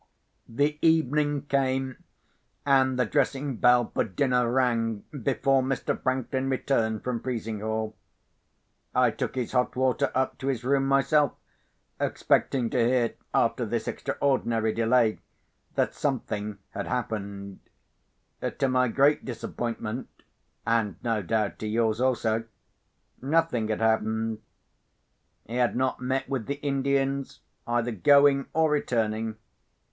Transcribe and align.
The 0.49 0.79
evening 0.81 1.43
came, 1.43 2.03
and 2.65 2.97
the 2.97 3.05
dressing 3.05 3.57
bell 3.57 3.91
for 3.93 4.03
dinner 4.03 4.51
rang, 4.51 5.03
before 5.21 5.61
Mr. 5.61 6.01
Franklin 6.01 6.49
returned 6.49 7.03
from 7.03 7.21
Frizinghall. 7.21 7.95
I 8.95 9.11
took 9.11 9.35
his 9.35 9.51
hot 9.51 9.75
water 9.75 10.11
up 10.15 10.39
to 10.39 10.47
his 10.47 10.63
room 10.63 10.87
myself, 10.87 11.33
expecting 11.99 12.71
to 12.71 12.83
hear, 12.83 13.13
after 13.31 13.63
this 13.63 13.87
extraordinary 13.87 14.73
delay, 14.73 15.19
that 15.75 15.93
something 15.93 16.57
had 16.71 16.87
happened. 16.87 17.59
To 18.41 18.67
my 18.67 18.87
great 18.87 19.23
disappointment 19.23 20.09
(and 20.65 20.95
no 21.03 21.21
doubt 21.21 21.59
to 21.59 21.67
yours 21.67 22.01
also), 22.01 22.45
nothing 23.21 23.67
had 23.67 23.81
happened. 23.81 24.39
He 25.45 25.57
had 25.57 25.75
not 25.75 26.01
met 26.01 26.27
with 26.27 26.47
the 26.47 26.55
Indians, 26.61 27.41
either 27.67 27.91
going 27.91 28.47
or 28.53 28.71
returning. 28.71 29.35